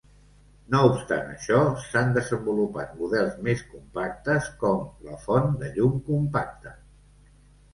No 0.75 0.79
obstant 0.85 1.27
això, 1.33 1.59
s'han 1.83 2.15
desenvolupat 2.15 2.95
models 3.01 3.37
més 3.49 3.61
compactes, 3.75 4.49
com 4.65 4.83
la 5.11 5.21
Font 5.27 5.55
de 5.61 5.71
Llum 5.77 6.01
Compacta. 6.09 6.75